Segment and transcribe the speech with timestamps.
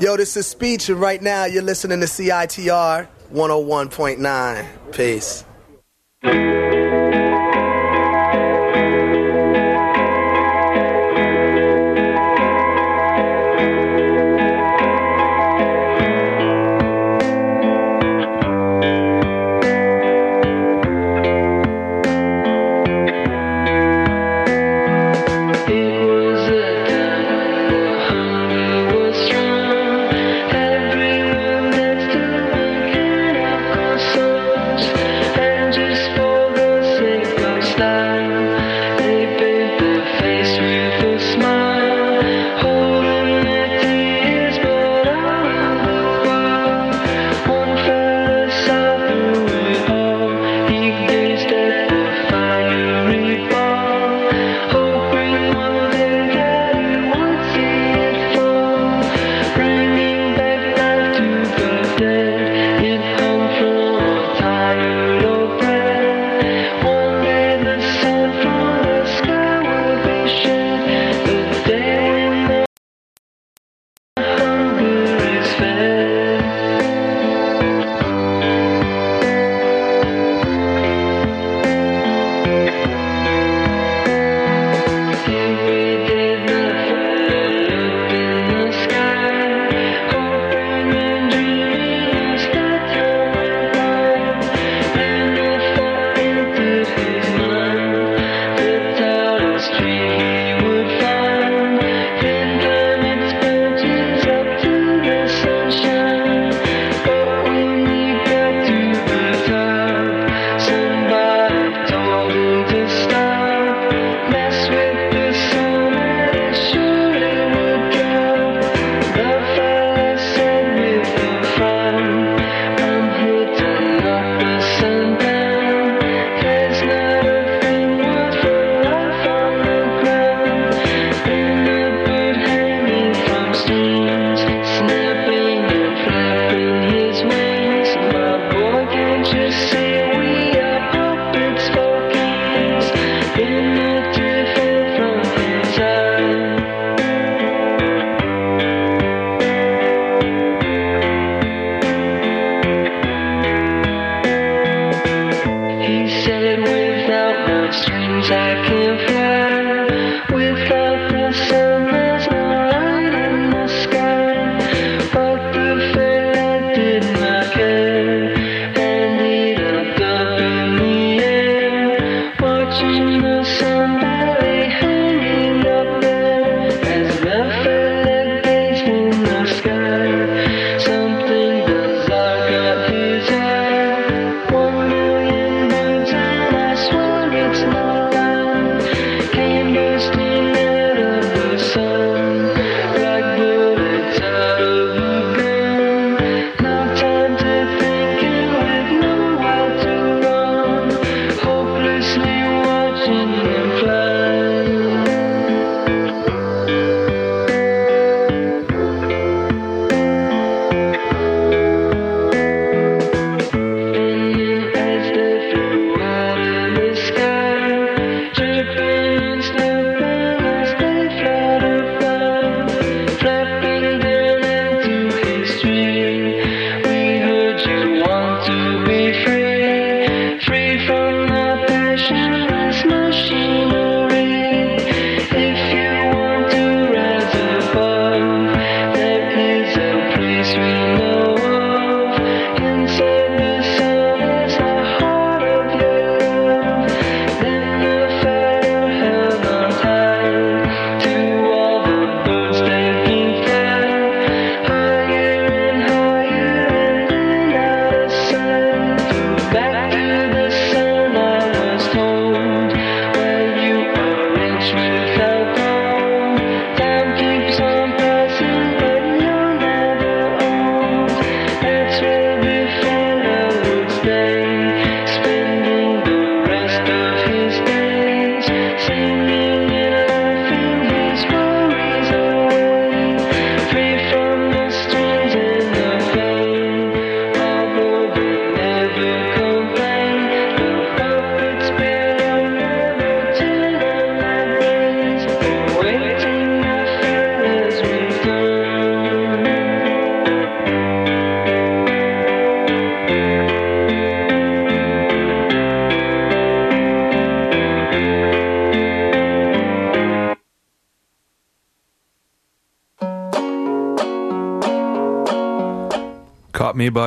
[0.00, 4.92] Yo, this is Speech, and right now you're listening to CITR 101.9.
[4.92, 5.44] Peace.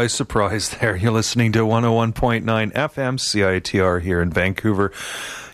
[0.01, 0.95] By surprise there.
[0.95, 4.89] You're listening to 101.9 FM CITR here in Vancouver.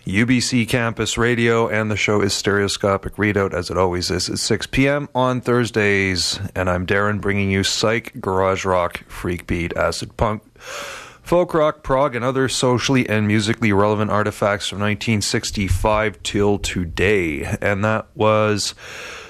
[0.06, 4.66] UBC Campus Radio, and the show is Stereoscopic Redoubt, as it always is, at 6
[4.68, 5.10] p.m.
[5.14, 6.40] on Thursdays.
[6.54, 12.16] And I'm Darren, bringing you psych, garage rock, freak beat, acid punk, folk rock, prog,
[12.16, 17.44] and other socially and musically relevant artifacts from 1965 till today.
[17.60, 18.74] And that was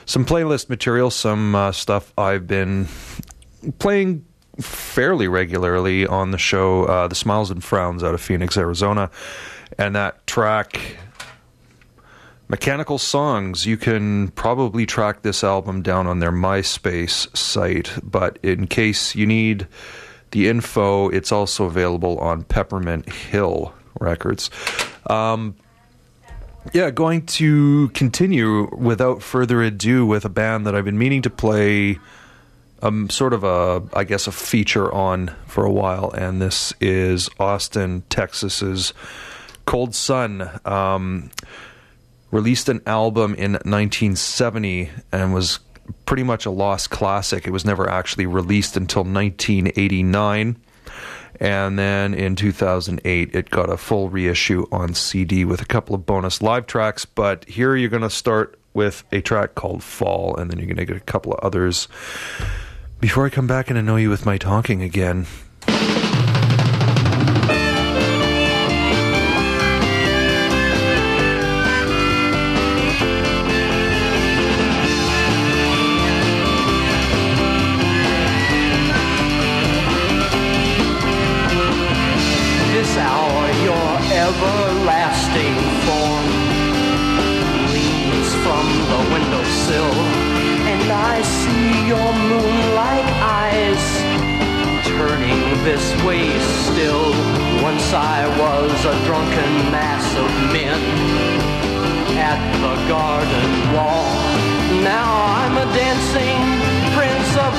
[0.06, 2.86] some playlist material, some uh, stuff I've been
[3.80, 4.24] playing
[4.60, 9.10] fairly regularly on the show, uh, The Smiles and Frowns out of Phoenix, Arizona.
[9.78, 10.96] And that track,
[12.48, 17.92] Mechanical Songs, you can probably track this album down on their MySpace site.
[18.02, 19.66] But in case you need
[20.30, 24.50] the info, it's also available on Peppermint Hill Records.
[25.08, 25.54] Um,
[26.72, 31.30] yeah, going to continue without further ado with a band that I've been meaning to
[31.30, 31.98] play
[32.82, 37.28] um, sort of a, I guess, a feature on for a while, and this is
[37.38, 38.92] Austin, Texas's
[39.66, 40.60] Cold Sun.
[40.64, 41.30] Um,
[42.30, 45.60] released an album in 1970 and was
[46.04, 47.46] pretty much a lost classic.
[47.46, 50.56] It was never actually released until 1989.
[51.40, 56.04] And then in 2008, it got a full reissue on CD with a couple of
[56.04, 57.04] bonus live tracks.
[57.04, 60.76] But here you're going to start with a track called Fall, and then you're going
[60.76, 61.88] to get a couple of others
[63.00, 65.26] before I come back and annoy you with my talking again.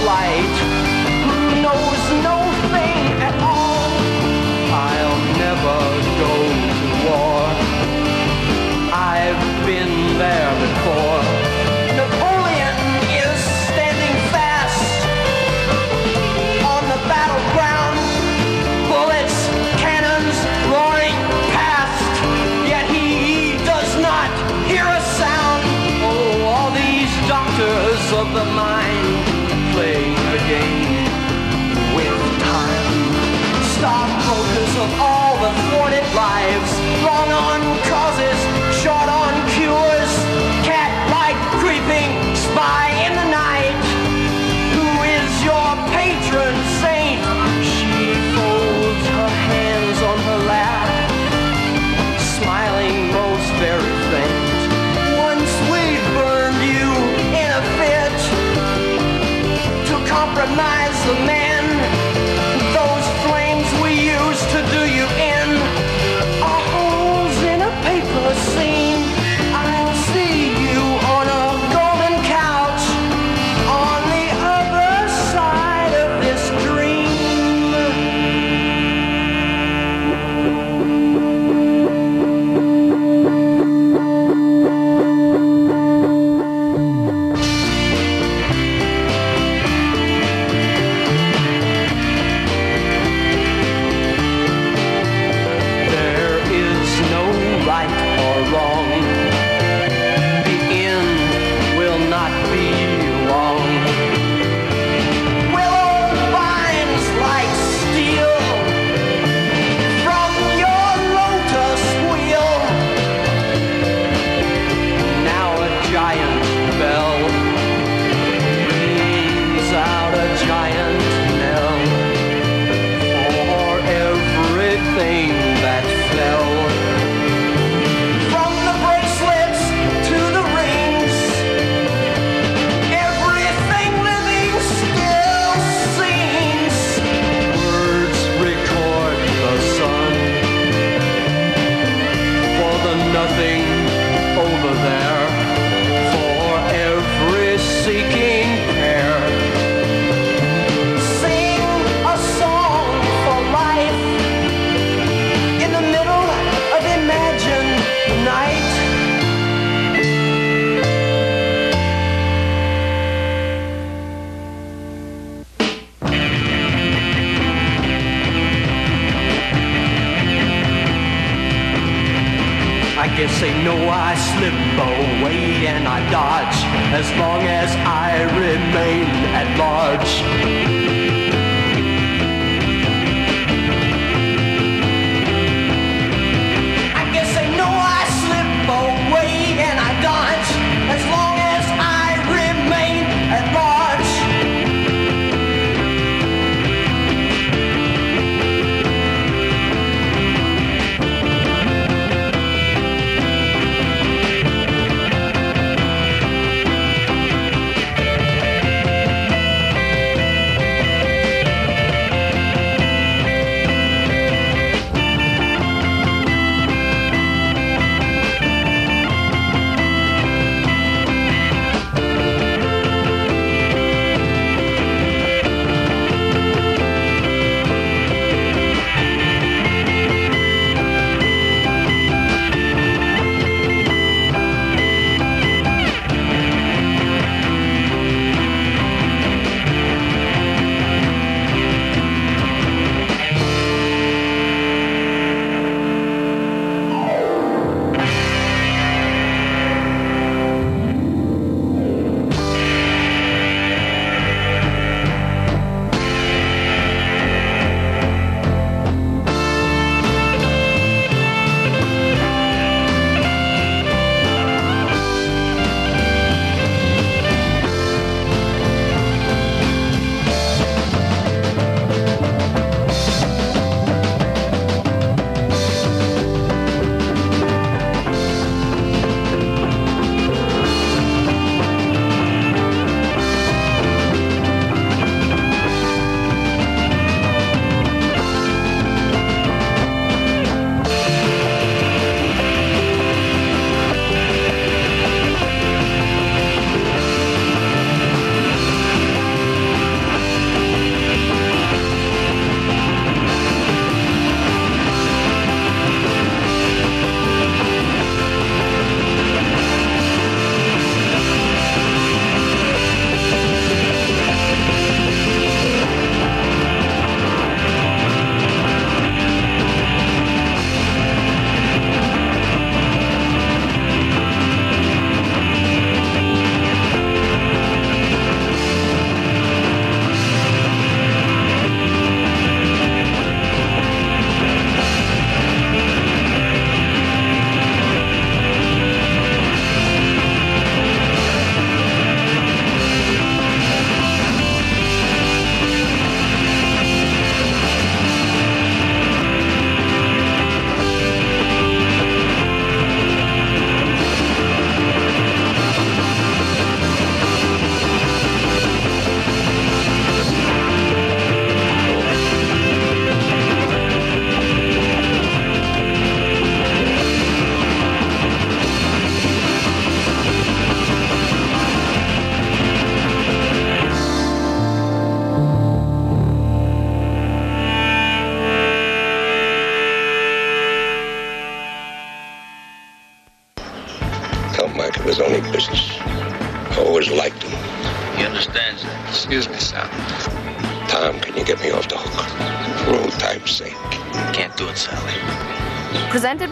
[0.10, 0.79] Light
[61.10, 61.49] the man.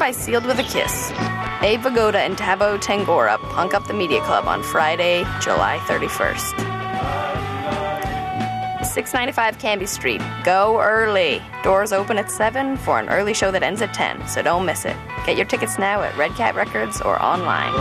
[0.07, 1.11] By Sealed with a Kiss.
[1.61, 6.55] Abe Vigoda and Talbot Tagora punk up the Media Club on Friday, July 31st.
[8.85, 10.21] 695 Cambie Street.
[10.45, 11.41] Go early.
[11.61, 14.85] Doors open at 7 for an early show that ends at 10, so don't miss
[14.85, 14.95] it.
[15.25, 17.73] Get your tickets now at Red Cat Records or online.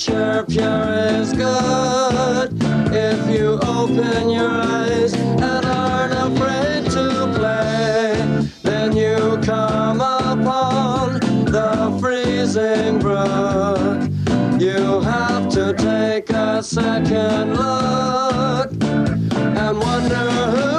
[0.00, 2.50] Nature pure is good.
[2.90, 11.98] If you open your eyes and aren't afraid to play, then you come upon the
[12.00, 14.08] freezing brook.
[14.58, 20.69] You have to take a second look and wonder who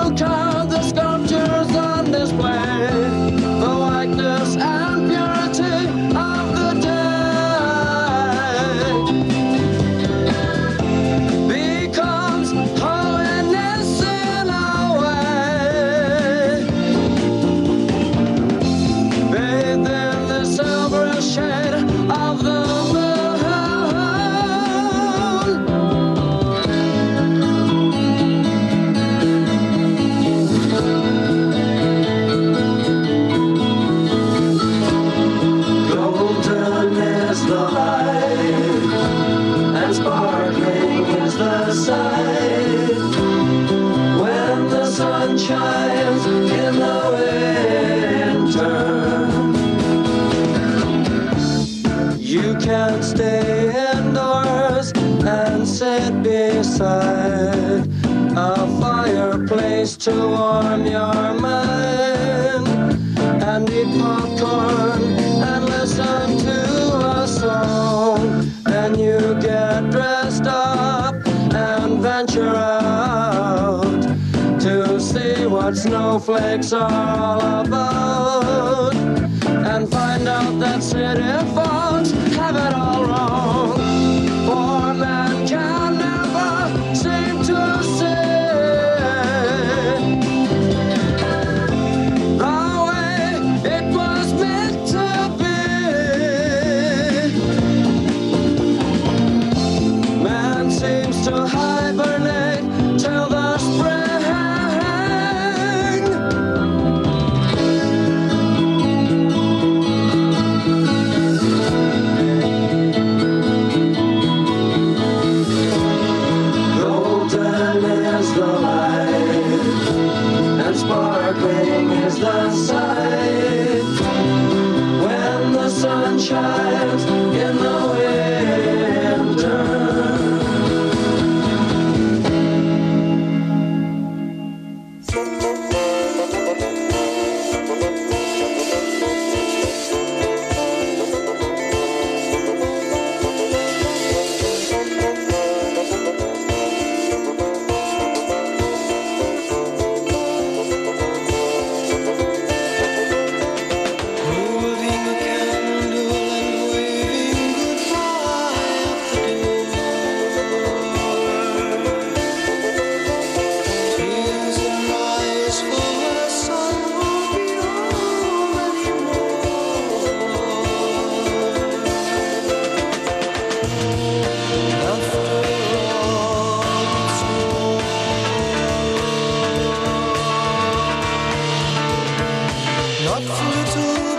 [183.27, 184.11] 放了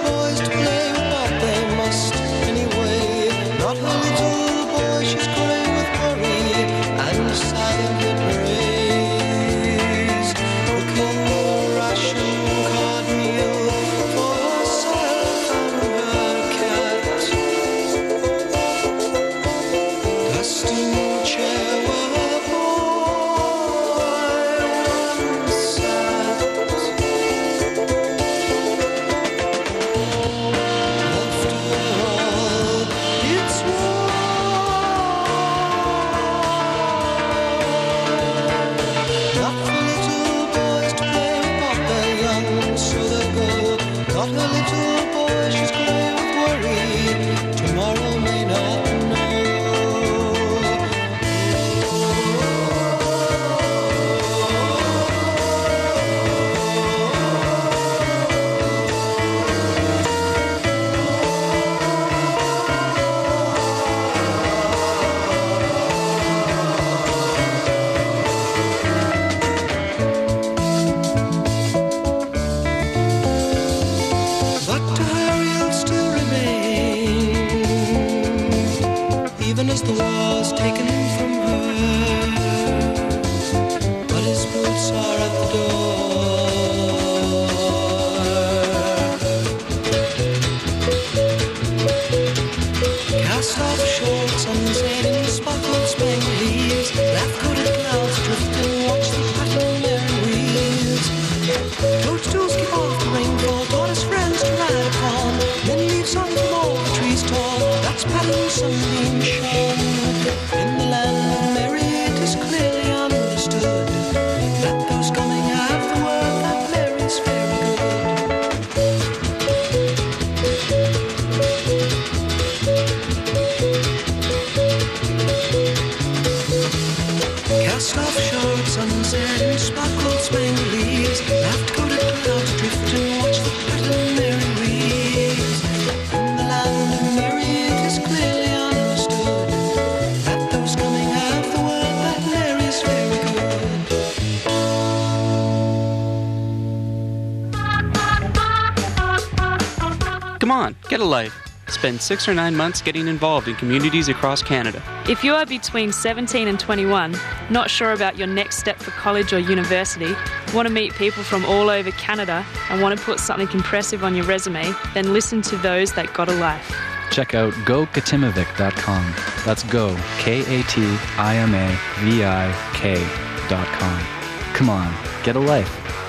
[151.83, 154.81] Spend six or nine months getting involved in communities across Canada.
[155.09, 157.16] If you are between 17 and 21,
[157.51, 160.14] not sure about your next step for college or university,
[160.55, 164.14] want to meet people from all over Canada, and want to put something impressive on
[164.14, 166.73] your resume, then listen to those that got a life.
[167.11, 169.14] Check out gokatimavik.com.
[169.45, 170.85] That's go, K A T
[171.18, 174.55] I M A V I K.com.
[174.55, 176.02] Come on, get a life.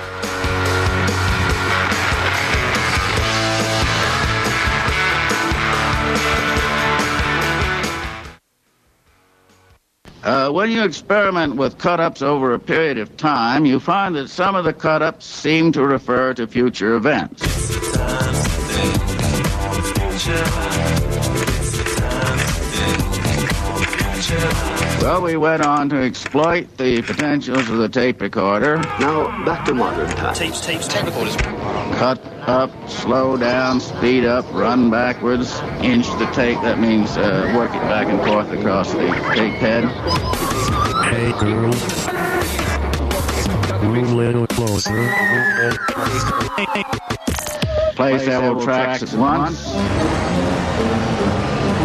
[10.24, 14.54] Uh, when you experiment with cut-ups over a period of time, you find that some
[14.54, 17.42] of the cut-ups seem to refer to future events.
[25.04, 28.78] Well, we went on to exploit the potentials of the tape recorder.
[28.98, 30.38] Now, back to modern times.
[30.38, 31.36] Tapes, tapes, tape recorders.
[31.36, 36.58] Cut up, slow down, speed up, run backwards, inch the tape.
[36.62, 39.84] That means uh, work it back and forth across the tape head.
[41.12, 41.70] Hey girl.
[43.84, 45.12] Move a little closer.
[47.94, 51.03] Play several tracks at once.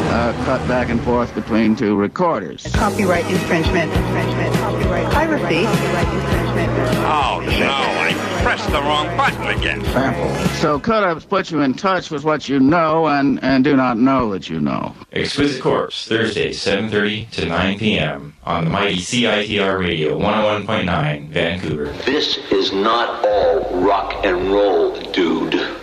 [0.10, 2.64] Uh, cut back and forth between two recorders.
[2.74, 3.94] Copyright infringement.
[3.94, 4.56] Infringement.
[4.56, 5.64] Copyright piracy.
[5.66, 6.70] Copyright infringement.
[7.06, 9.86] Oh, no, I pressed the wrong button again.
[9.86, 10.34] Sample.
[10.56, 14.32] So cut-ups put you in touch with what you know and, and do not know
[14.32, 14.96] that you know.
[15.14, 18.36] Exquisite Corpse, Thursday, 7.30 to 9 p.m.
[18.46, 21.92] on the mighty CITR Radio 101.9, Vancouver.
[22.06, 25.79] This is not all rock and roll, dude.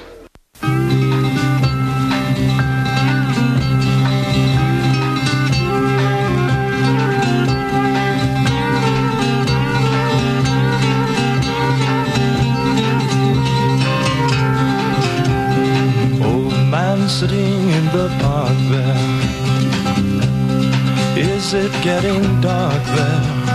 [21.87, 23.46] Getting dark there?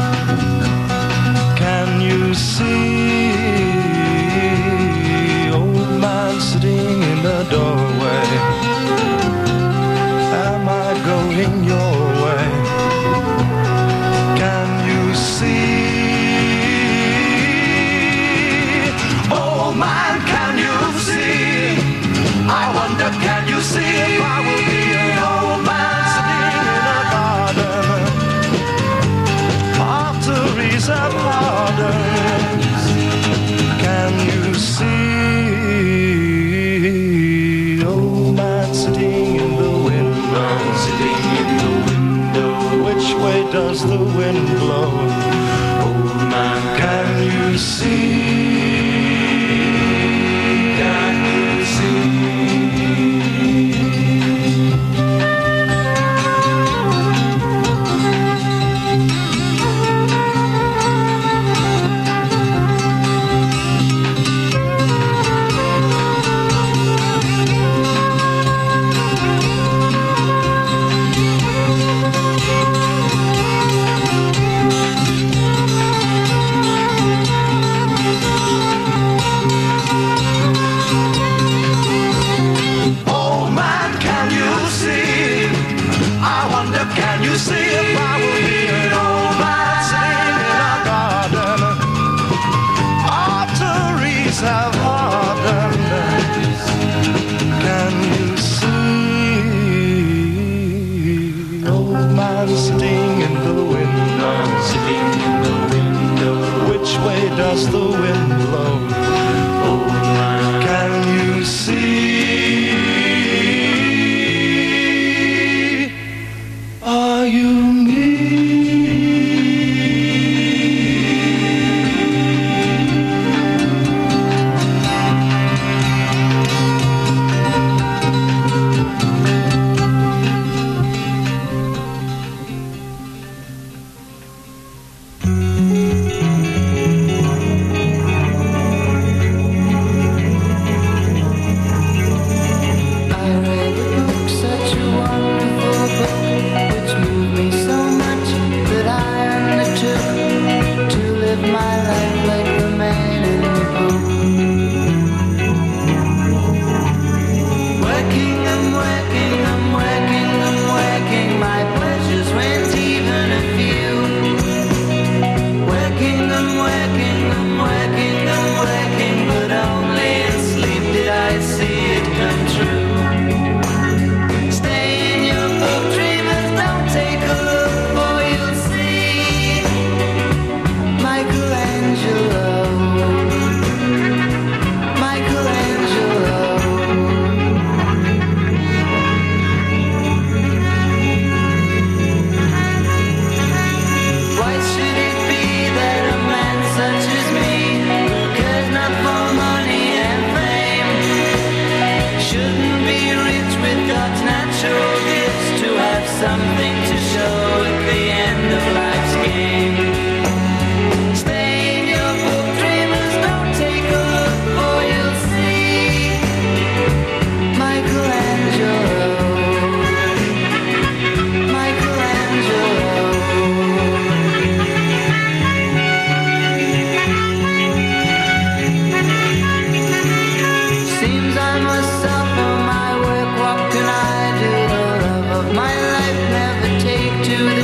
[43.72, 45.11] Does the wind blow?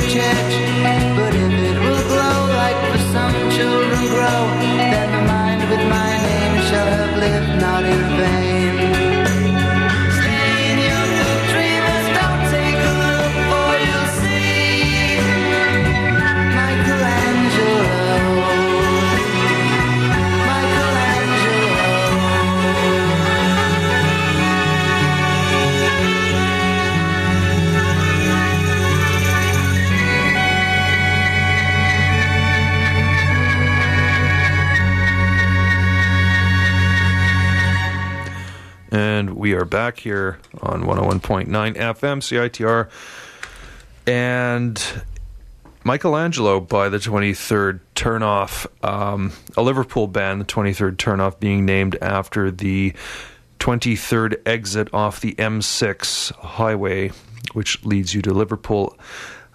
[0.08, 0.77] Church.
[39.68, 42.88] Back here on 101.9 FM CITR.
[44.06, 45.02] And
[45.84, 52.50] Michelangelo by the 23rd Turnoff, um, a Liverpool band, the 23rd Turnoff being named after
[52.50, 52.94] the
[53.58, 57.10] 23rd exit off the M6 highway,
[57.52, 58.96] which leads you to Liverpool.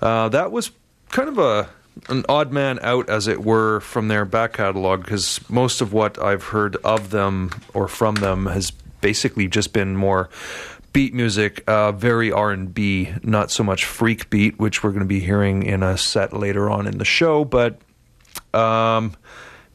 [0.01, 0.71] Uh, that was
[1.09, 1.69] kind of a
[2.09, 6.21] an odd man out, as it were, from their back catalog because most of what
[6.21, 8.71] I've heard of them or from them has
[9.03, 10.29] basically just been more
[10.93, 15.01] beat music, uh, very R and B, not so much freak beat, which we're going
[15.01, 17.79] to be hearing in a set later on in the show, but
[18.53, 19.13] um,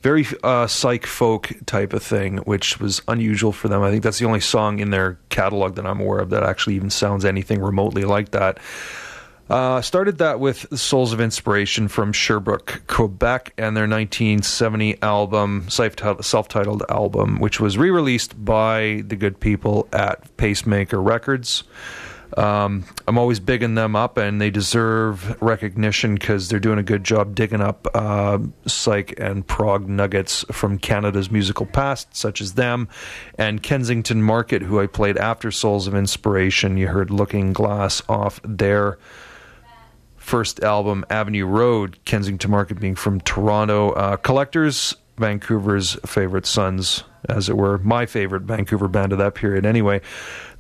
[0.01, 3.83] very uh, psych folk type of thing, which was unusual for them.
[3.83, 6.77] I think that's the only song in their catalog that I'm aware of that actually
[6.77, 8.59] even sounds anything remotely like that.
[9.51, 16.49] Uh, started that with Souls of Inspiration from Sherbrooke, Quebec, and their 1970 album, self
[16.49, 21.65] titled album, which was re released by the good people at Pacemaker Records.
[22.37, 27.03] Um, I'm always bigging them up, and they deserve recognition because they're doing a good
[27.03, 32.87] job digging up uh, psych and prog nuggets from Canada's musical past, such as them
[33.39, 36.77] and Kensington Market, who I played after Souls of Inspiration.
[36.77, 38.99] You heard Looking Glass off their
[40.29, 43.93] first album, Avenue Road, Kensington Market being from Toronto.
[43.93, 49.65] Uh, Collectors, Vancouver's favorite sons, as it were, my favorite Vancouver band of that period,
[49.65, 50.03] anyway.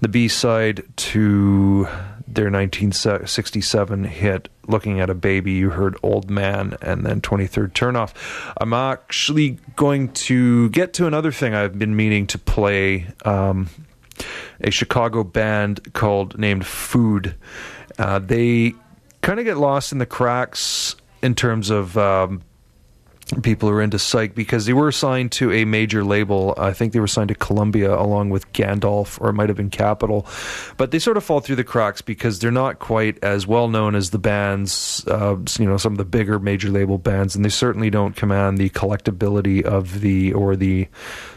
[0.01, 1.85] The B side to
[2.27, 8.15] their 1967 hit, Looking at a Baby, you heard Old Man, and then 23rd Turnoff.
[8.59, 13.07] I'm actually going to get to another thing I've been meaning to play.
[13.27, 13.69] Um,
[14.63, 17.35] a Chicago band called named Food.
[17.99, 18.75] Uh, they
[19.23, 22.43] kind of get lost in the cracks in terms of um,
[23.43, 26.55] people who are into psych because they were signed to a major label.
[26.57, 29.71] I think they were signed to Columbia along with Gandalf, or it might have been
[29.71, 30.27] Capitol.
[30.77, 33.95] But they sort of fall through the cracks because they're not quite as well known
[33.95, 37.51] as the bands, uh, you know, some of the bigger major label bands, and they
[37.51, 40.89] certainly don't command the collectability of the or the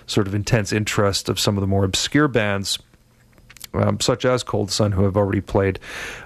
[0.07, 2.79] sort of intense interest of some of the more obscure bands
[3.73, 5.79] um, such as Cold Sun, who have already played.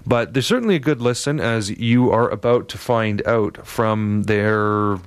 [0.05, 4.97] But there's certainly a good listen, as you are about to find out from their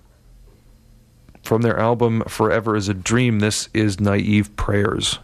[1.43, 5.19] from their album "Forever Is a Dream." This is "Naive Prayers."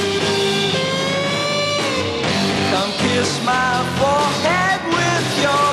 [2.71, 5.72] come kiss my forehead with your.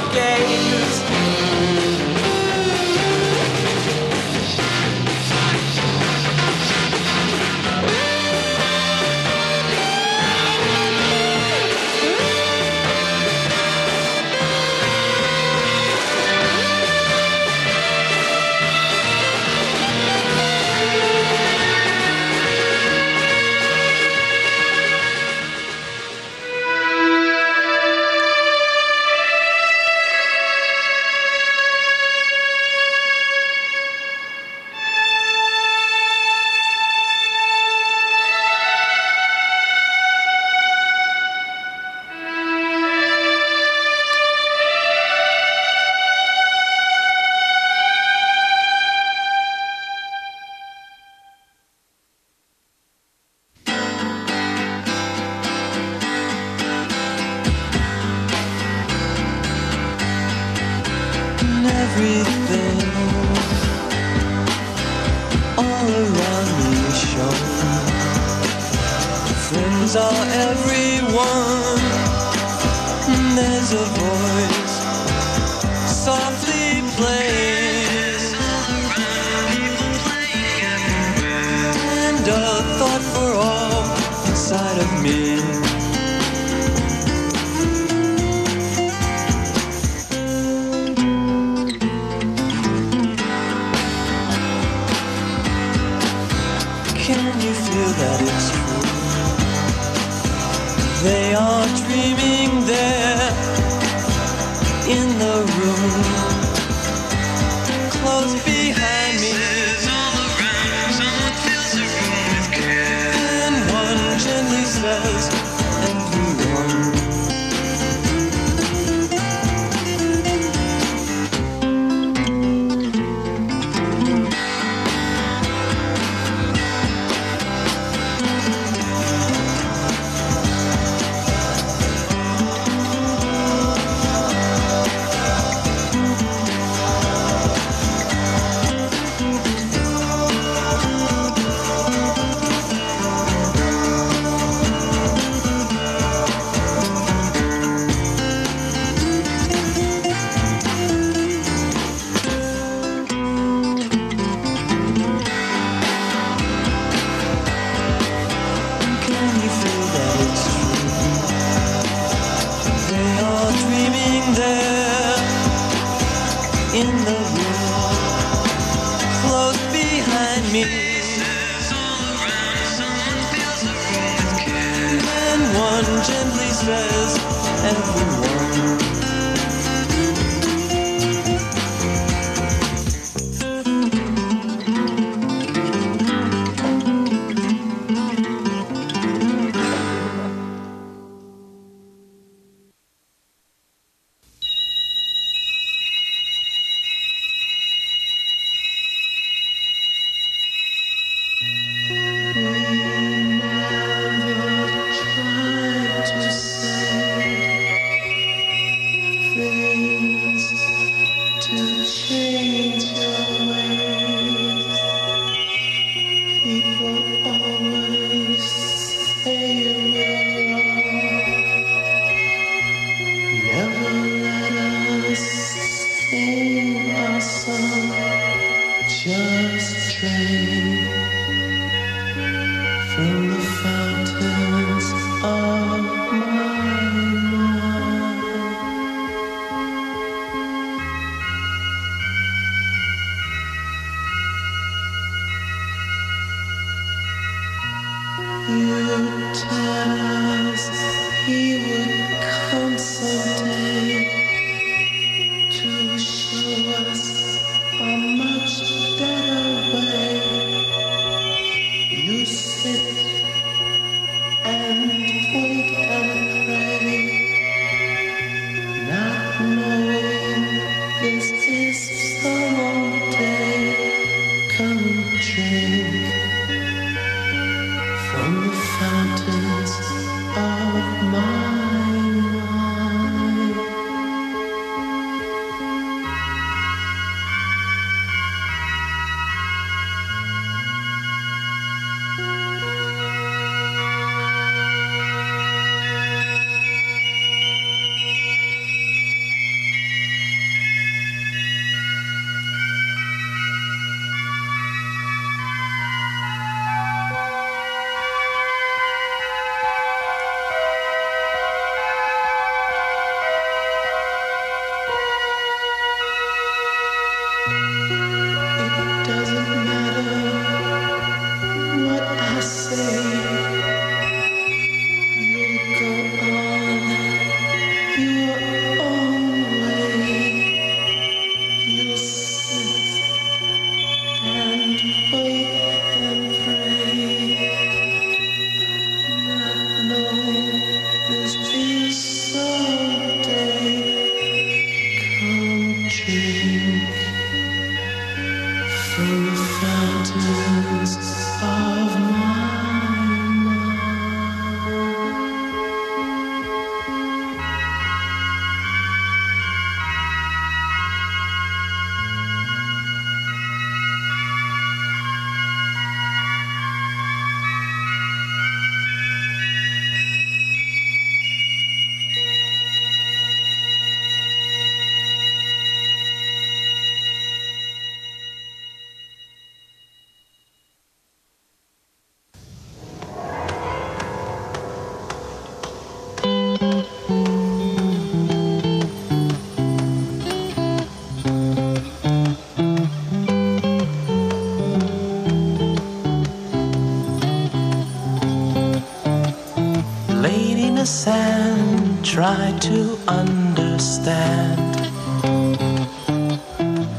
[403.19, 404.61] Understand.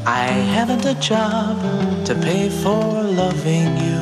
[0.05, 1.57] I haven't a job
[2.05, 2.83] to pay for
[3.21, 4.01] loving you.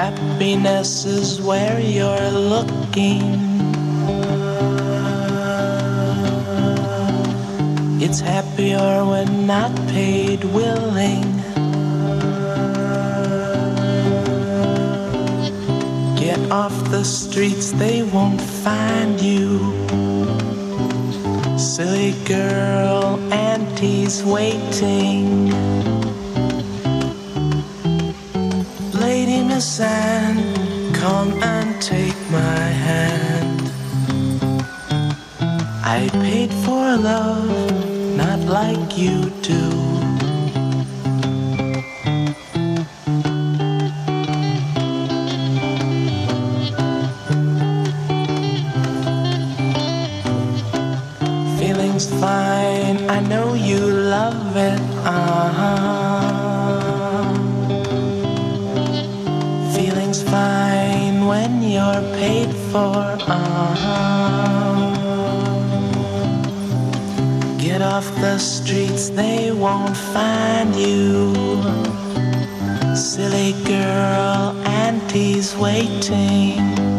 [0.00, 3.27] Happiness is where you're looking.
[24.60, 24.97] Waiting.
[70.28, 71.32] Find you.
[72.94, 74.54] Silly girl,
[74.84, 76.97] auntie's waiting.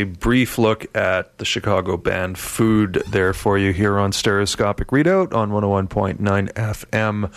[0.00, 5.34] A brief look at the Chicago band Food there for you here on Stereoscopic Redoubt
[5.34, 6.18] on 101.9
[6.54, 7.30] FM.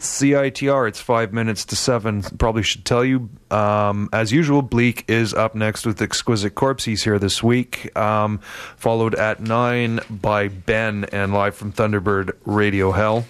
[0.00, 2.22] CITR, it's five minutes to seven.
[2.22, 3.30] Probably should tell you.
[3.52, 6.86] Um, as usual, Bleak is up next with Exquisite Corpse.
[6.86, 7.96] He's here this week.
[7.96, 8.40] Um,
[8.76, 13.24] followed at nine by Ben and live from Thunderbird Radio Hell.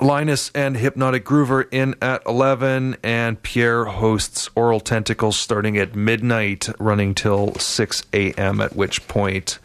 [0.00, 6.68] Linus and Hypnotic Groover in at 11, and Pierre hosts Oral Tentacles starting at midnight,
[6.78, 9.58] running till 6 a.m., at which point.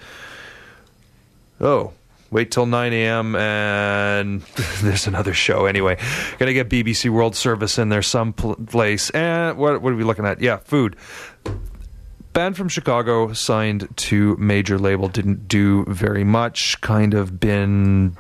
[1.62, 1.94] Oh,
[2.32, 4.42] wait till 9 a.m., and
[4.82, 5.98] there's another show anyway.
[6.38, 9.10] Gotta get BBC World Service in there someplace.
[9.12, 10.42] And what, what are we looking at?
[10.42, 10.98] Yeah, food.
[12.34, 18.18] Band from Chicago signed to major label, didn't do very much, kind of been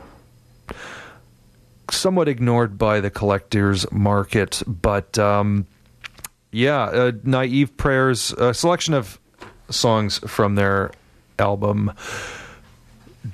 [1.91, 5.67] somewhat ignored by the collectors market, but um,
[6.51, 9.19] yeah, uh, naive prayers, a selection of
[9.69, 10.91] songs from their
[11.39, 11.91] album.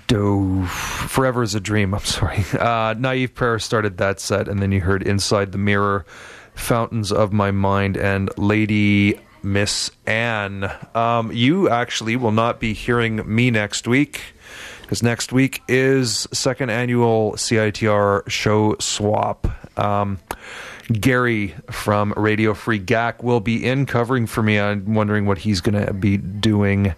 [0.07, 1.93] Do Forever is a Dream.
[1.93, 2.45] I'm sorry.
[2.57, 6.05] Uh, Naive Prayer started that set, and then you heard Inside the Mirror,
[6.55, 10.71] Fountains of My Mind, and Lady Miss Anne.
[10.95, 14.21] Um, you actually will not be hearing me next week
[14.91, 19.47] because next week is second annual CITR show swap.
[19.79, 20.19] Um,
[20.91, 24.59] Gary from Radio Free GAC will be in covering for me.
[24.59, 26.93] I'm wondering what he's going to be doing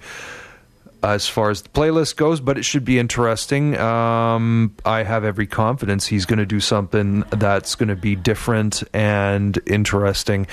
[1.04, 3.78] as far as the playlist goes, but it should be interesting.
[3.78, 8.82] Um, I have every confidence he's going to do something that's going to be different
[8.92, 10.48] and interesting.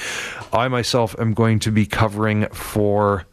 [0.53, 3.25] I myself am going to be covering for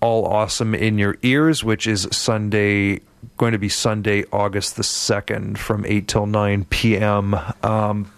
[0.00, 3.02] All Awesome in Your Ears, which is Sunday,
[3.36, 7.34] going to be Sunday, August the 2nd from 8 till 9 p.m.
[7.62, 8.10] Um,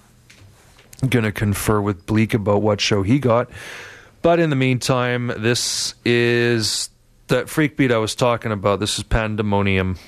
[1.09, 3.51] going to confer with Bleak about what show he got.
[4.23, 6.89] But in the meantime, this is
[7.29, 8.81] that freak beat I was talking about.
[8.81, 9.99] This is Pandemonium.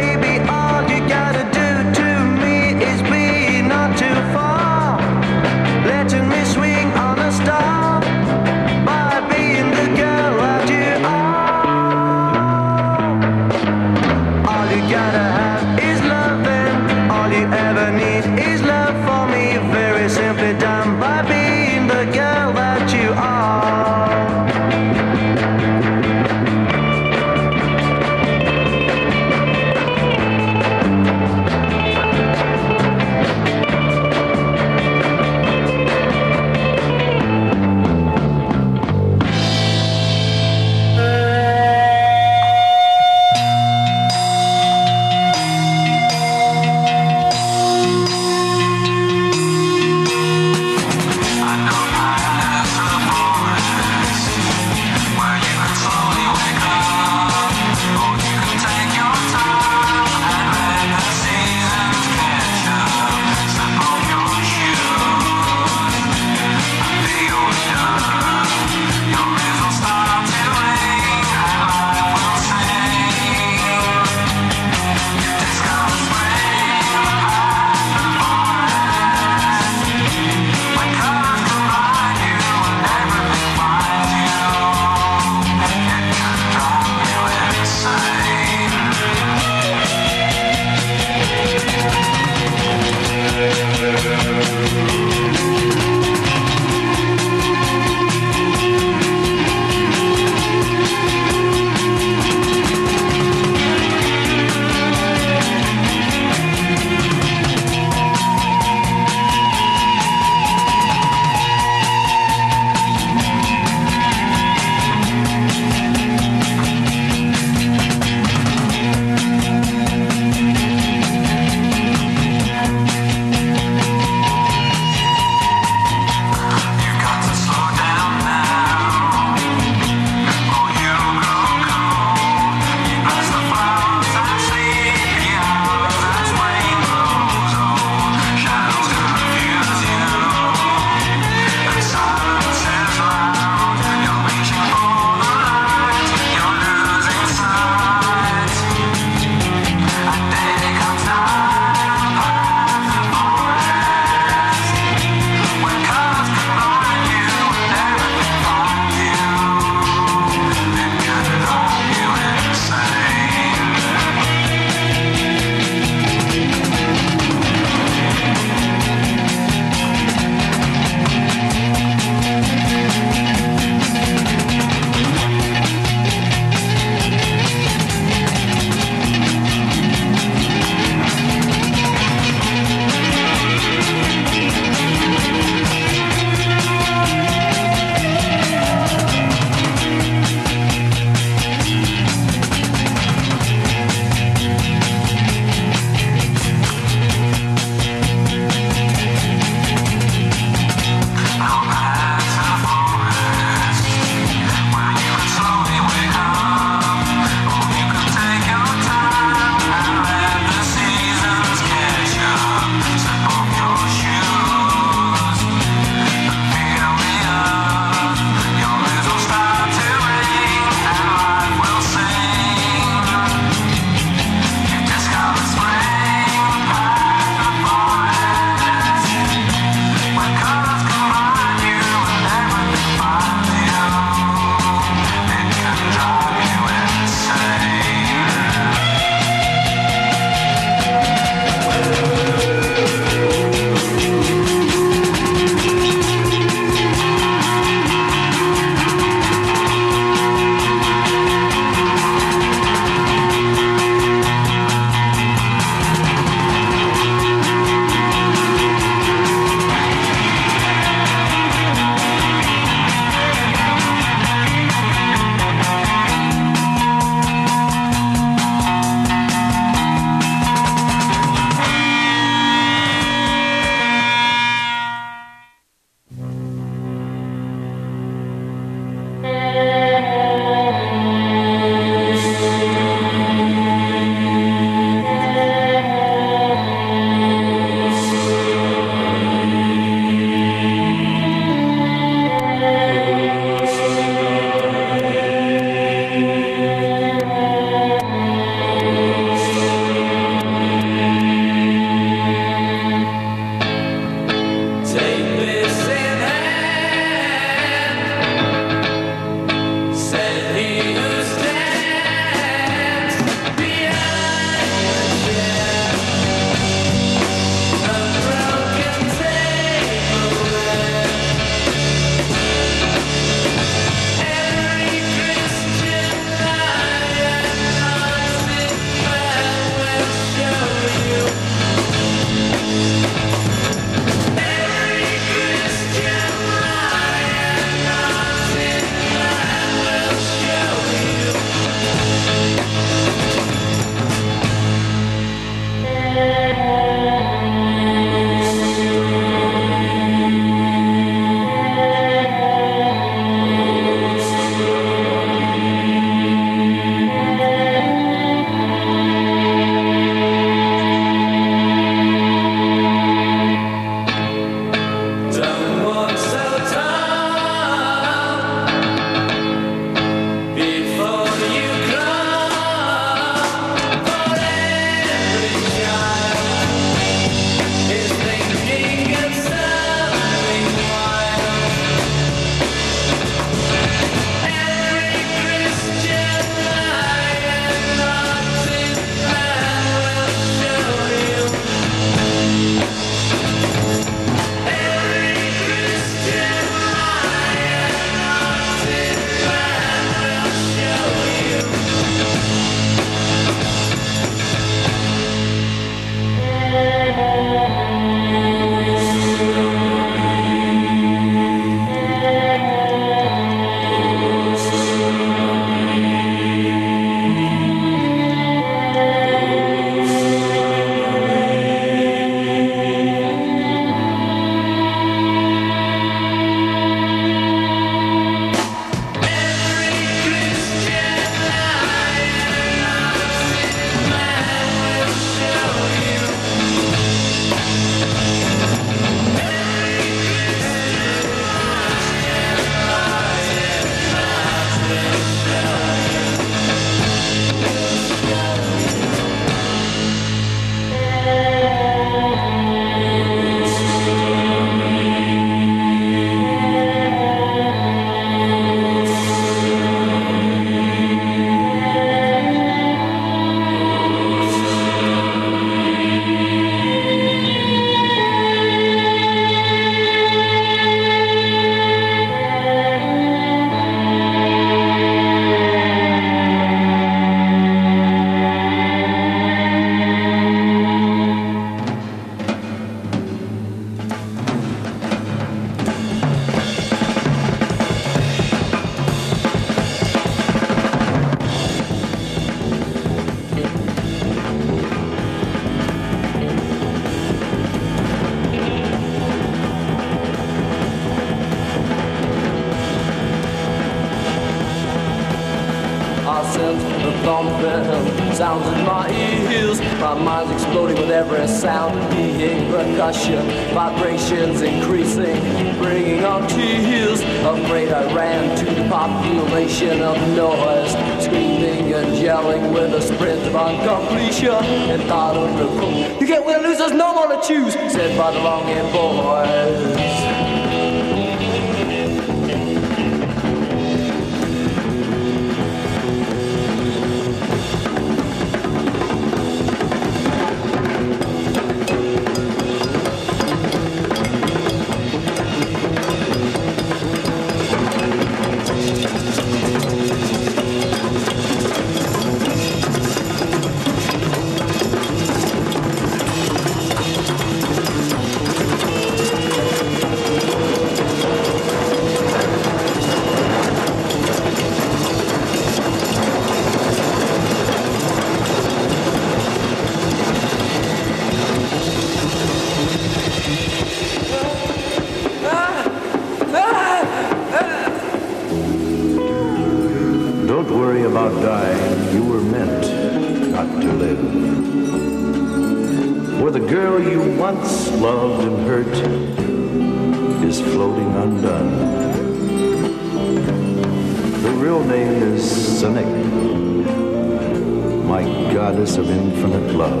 [598.86, 600.00] Goddess of infinite love.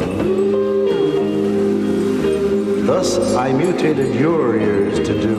[2.86, 5.35] Thus I mutated your ears to do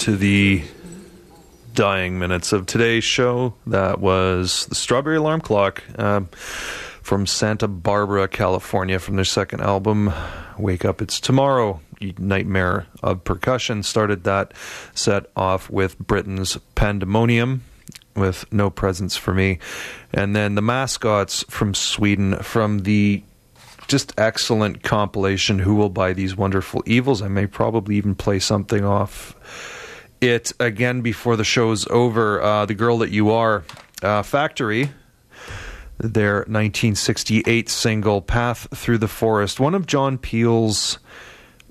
[0.00, 0.62] into the
[1.74, 3.52] dying minutes of today's show.
[3.66, 6.28] That was the Strawberry Alarm Clock um,
[7.02, 10.10] from Santa Barbara, California, from their second album,
[10.56, 11.82] Wake Up It's Tomorrow.
[12.16, 14.54] Nightmare of Percussion started that
[14.94, 17.62] set off with Britain's Pandemonium
[18.16, 19.58] with No Presents for Me.
[20.14, 23.22] And then the mascots from Sweden from the
[23.86, 27.20] just excellent compilation Who Will Buy These Wonderful Evils.
[27.20, 29.36] I may probably even play something off
[30.20, 32.40] it again before the show's over.
[32.42, 33.64] Uh, the Girl That You Are
[34.02, 34.90] uh, Factory,
[35.98, 40.98] their 1968 single Path Through the Forest, one of John Peel's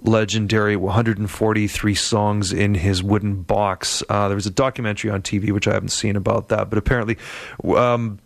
[0.01, 4.01] legendary 143 songs in his wooden box.
[4.07, 7.17] Uh, there was a documentary on TV, which I haven't seen about that, but apparently.
[7.63, 8.19] Um,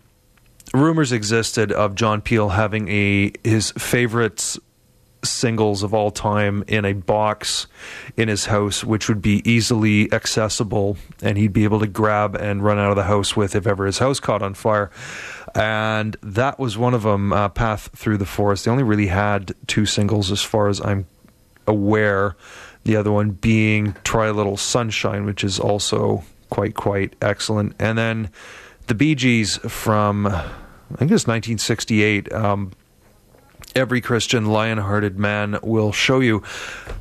[0.72, 4.56] rumors existed of John Peel having a his favorite
[5.24, 7.66] singles of all time in a box
[8.16, 12.62] in his house, which would be easily accessible, and he'd be able to grab and
[12.62, 14.90] run out of the house with if ever his house caught on fire.
[15.54, 18.64] And that was one of them, uh, Path Through the Forest.
[18.64, 21.06] They only really had two singles, as far as I'm
[21.66, 22.36] aware.
[22.84, 27.74] The other one being Try a Little Sunshine, which is also quite, quite excellent.
[27.78, 28.30] And then
[28.86, 30.42] the Bee Gees from, I
[30.96, 32.32] think it was 1968.
[32.32, 32.72] Um,
[33.74, 36.42] every Christian lion-hearted man will show you.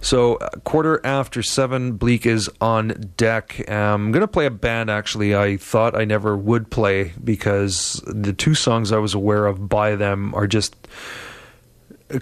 [0.01, 3.69] So, quarter after seven, Bleak is on deck.
[3.69, 8.33] I'm going to play a band, actually, I thought I never would play because the
[8.33, 10.75] two songs I was aware of by them are just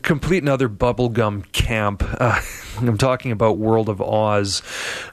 [0.02, 2.04] complete another bubblegum camp.
[2.22, 2.40] Uh,
[2.78, 4.62] I'm talking about World of Oz,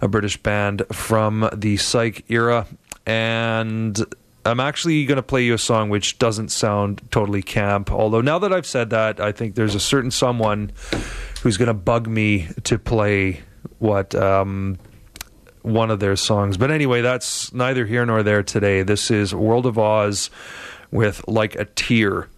[0.01, 2.67] a British band from the Psych era.
[3.07, 3.99] And
[4.45, 7.91] I'm actually going to play you a song which doesn't sound totally camp.
[7.91, 10.73] Although now that I've said that, I think there's a certain someone
[11.43, 13.41] who's going to bug me to play
[13.79, 14.79] what um,
[15.63, 16.57] one of their songs.
[16.57, 18.83] But anyway, that's neither here nor there today.
[18.83, 20.31] This is World of Oz
[20.91, 22.29] with Like a Tear.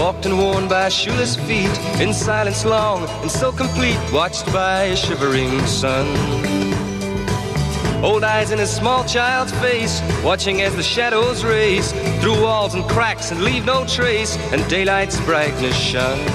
[0.05, 4.95] Walked and worn by shoeless feet, in silence long and so complete, watched by a
[4.95, 6.05] shivering sun.
[8.03, 11.91] Old eyes in a small child's face, watching as the shadows race
[12.21, 16.34] through walls and cracks and leave no trace, and daylight's brightness shone.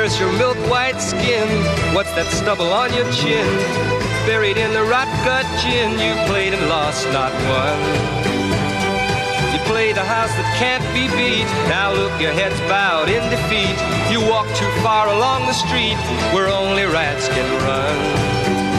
[0.00, 1.46] Where's your milk white skin?
[1.94, 3.44] What's that stubble on your chin?
[4.24, 7.76] Buried in the rot gut gin, you played and lost, not won.
[9.52, 11.44] You played the house that can't be beat.
[11.68, 13.76] Now look, your head's bowed in defeat.
[14.08, 16.00] You walk too far along the street
[16.32, 18.69] where only rats can run.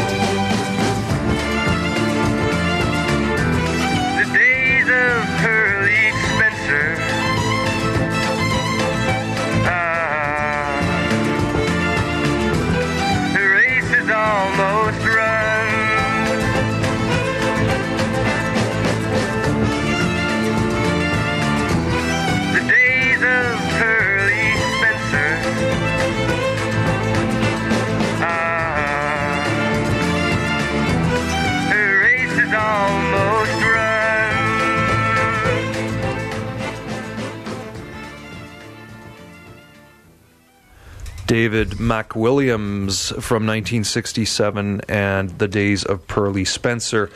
[41.32, 47.10] David McWilliams from 1967 and the days of Pearly Spencer.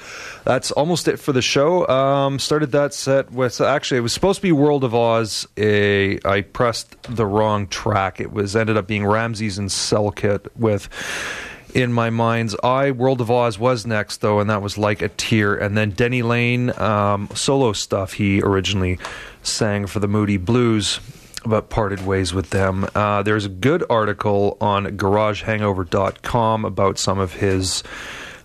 [0.45, 1.85] That's almost it for the show.
[1.89, 5.49] Um, started that set with actually it was supposed to be World of Oz.
[5.57, 8.21] A I pressed the wrong track.
[8.21, 10.87] It was ended up being Ramses and Selket with.
[11.73, 15.09] In my mind's eye, World of Oz was next though, and that was like a
[15.09, 15.55] tear.
[15.55, 18.97] And then Denny Laine um, solo stuff he originally
[19.43, 21.01] sang for the Moody Blues
[21.45, 22.87] but parted ways with them.
[22.95, 27.83] Uh, there's a good article on garagehangover.com about some of his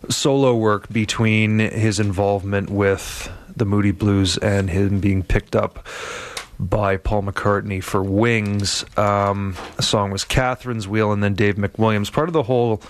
[0.09, 5.86] solo work between his involvement with the Moody Blues and him being picked up
[6.59, 8.85] by Paul McCartney for Wings.
[8.97, 12.82] Um, the song was Catherine's Wheel, and then Dave McWilliams, part of the whole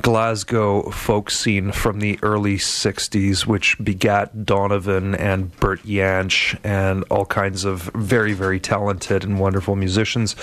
[0.00, 7.26] Glasgow folk scene from the early 60s, which begat Donovan and Bert Jansch and all
[7.26, 10.34] kinds of very, very talented and wonderful musicians.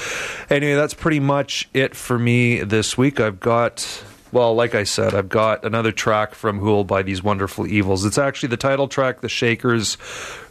[0.50, 3.20] Anyway, that's pretty much it for me this week.
[3.20, 4.04] I've got.
[4.32, 8.06] Well, like I said, I've got another track from Who'll Buy These Wonderful Evils.
[8.06, 9.98] It's actually the title track, The Shakers,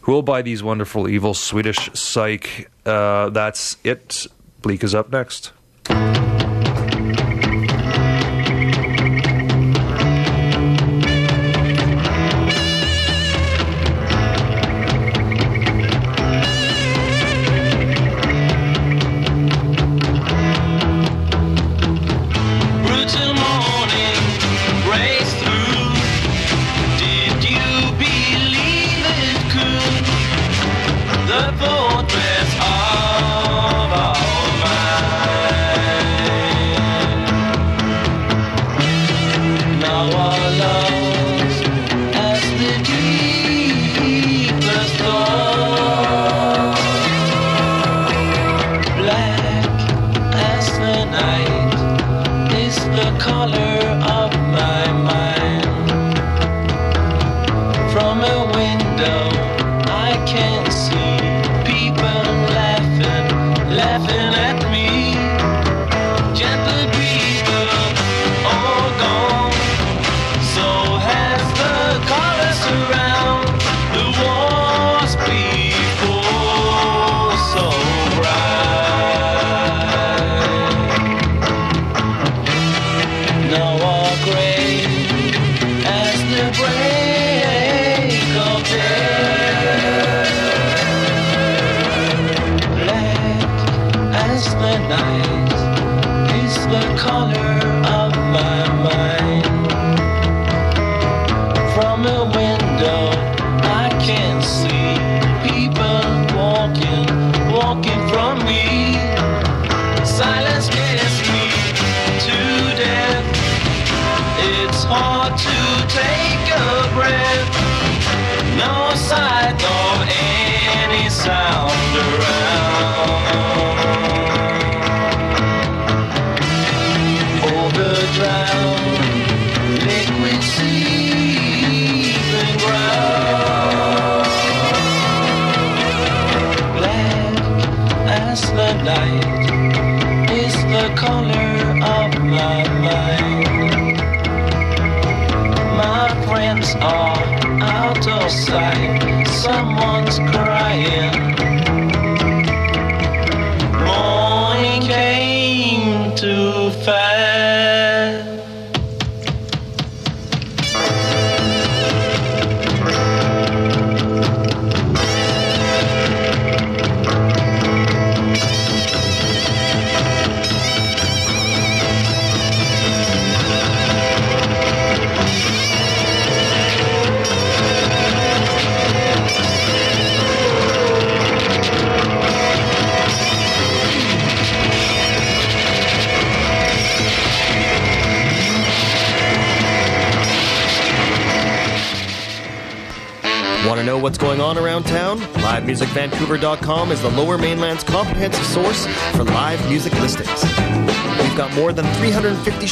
[0.00, 2.68] Who'll Buy These Wonderful Evils, Swedish Psych.
[2.84, 4.26] Uh, that's it.
[4.62, 5.52] Bleak is up next.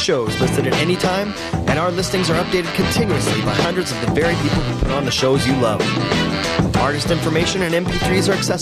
[0.07, 1.33] Shows listed at any time,
[1.67, 5.03] and our listings are updated continuously by hundreds of the very people who put on
[5.03, 5.81] the shows you love.
[6.77, 8.55] Artist information and MP3s are accessible.